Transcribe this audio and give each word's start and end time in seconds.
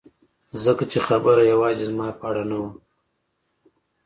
ځکه 0.63 0.83
چې 0.91 0.99
خبره 1.07 1.43
یوازې 1.51 1.83
زما 1.89 2.07
په 2.19 2.23
اړه 2.29 2.43
نه 2.49 2.57
وه 2.61 2.71